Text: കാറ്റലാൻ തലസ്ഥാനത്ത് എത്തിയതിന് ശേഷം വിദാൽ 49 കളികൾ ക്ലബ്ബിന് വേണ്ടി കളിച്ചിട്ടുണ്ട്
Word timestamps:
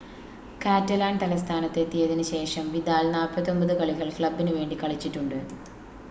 കാറ്റലാൻ 0.61 1.15
തലസ്ഥാനത്ത് 1.17 1.79
എത്തിയതിന് 1.79 2.23
ശേഷം 2.29 2.65
വിദാൽ 2.71 3.05
49 3.17 3.75
കളികൾ 3.81 4.09
ക്ലബ്ബിന് 4.17 4.53
വേണ്ടി 4.53 4.77
കളിച്ചിട്ടുണ്ട് 4.81 5.37